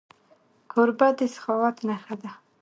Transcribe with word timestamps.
کوربه 0.71 1.07
د 1.17 1.19
سخاوت 1.33 1.77
نښه 1.87 2.15
ده. 2.21 2.31